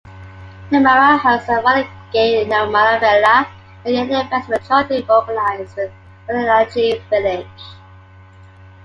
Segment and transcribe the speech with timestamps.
[0.71, 3.47] Nemmara hosts the "Vallanghi Nenmara Vela",
[3.85, 5.91] a yearly festival jointly organised with
[6.27, 7.63] Vallangi village.